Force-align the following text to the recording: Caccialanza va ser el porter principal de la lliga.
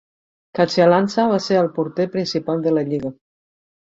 Caccialanza 0.59 1.25
va 1.33 1.35
ser 1.47 1.59
el 1.63 1.69
porter 1.77 2.09
principal 2.15 2.63
de 2.65 2.75
la 2.79 2.87
lliga. 2.91 3.15